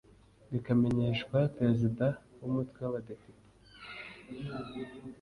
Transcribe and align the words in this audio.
bikamenyeshwa 0.51 1.37
perezida 1.57 2.05
w 2.39 2.43
umutwe 2.49 2.79
w 2.83 2.87
abadepite 2.89 3.29